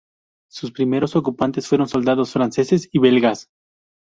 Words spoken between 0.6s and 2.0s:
primeros ocupantes fueron